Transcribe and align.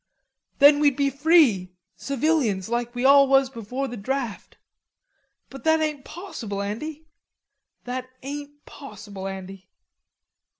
"Then 0.57 0.79
we'd 0.79 0.95
be 0.95 1.11
free, 1.11 1.73
civilians, 1.95 2.69
like 2.69 2.95
we 2.95 3.05
all 3.05 3.27
was 3.27 3.51
before 3.51 3.87
the 3.87 3.95
draft. 3.95 4.57
But 5.51 5.63
that 5.65 5.79
ain't 5.79 6.03
possible, 6.05 6.59
Andy; 6.63 7.05
that 7.83 8.09
ain't 8.23 8.65
possible, 8.65 9.27
Andy." 9.27 9.69